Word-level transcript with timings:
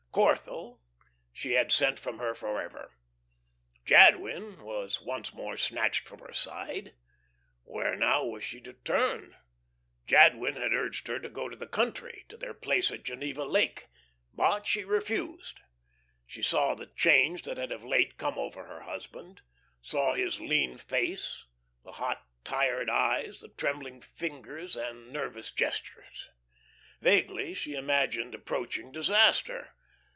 Corthell 0.13 0.81
she 1.31 1.53
had 1.53 1.71
sent 1.71 1.97
from 1.97 2.17
her 2.19 2.35
forever. 2.35 2.97
Jadwin 3.85 4.61
was 4.61 5.01
once 5.01 5.33
more 5.33 5.55
snatched 5.55 6.05
from 6.05 6.19
her 6.19 6.33
side. 6.33 6.95
Where, 7.63 7.95
now, 7.95 8.25
was 8.25 8.43
she 8.43 8.59
to 8.59 8.73
turn? 8.73 9.37
Jadwin 10.05 10.57
had 10.57 10.73
urged 10.73 11.07
her 11.07 11.17
to 11.19 11.29
go 11.29 11.47
to 11.47 11.55
the 11.55 11.65
country 11.65 12.25
to 12.27 12.35
their 12.35 12.53
place 12.53 12.91
at 12.91 13.03
Geneva 13.05 13.45
Lake 13.45 13.87
but 14.33 14.65
she 14.67 14.83
refused. 14.83 15.61
She 16.25 16.43
saw 16.43 16.75
the 16.75 16.87
change 16.87 17.43
that 17.43 17.55
had 17.55 17.71
of 17.71 17.85
late 17.85 18.17
come 18.17 18.37
over 18.37 18.65
her 18.65 18.81
husband, 18.81 19.41
saw 19.81 20.11
his 20.11 20.41
lean 20.41 20.77
face, 20.77 21.45
the 21.85 21.93
hot, 21.93 22.21
tired 22.43 22.89
eyes, 22.89 23.39
the 23.39 23.47
trembling 23.47 24.01
fingers 24.01 24.75
and 24.75 25.13
nervous 25.13 25.51
gestures. 25.51 26.27
Vaguely 26.99 27.53
she 27.53 27.75
imagined 27.75 28.35
approaching 28.35 28.91
disaster. 28.91 29.73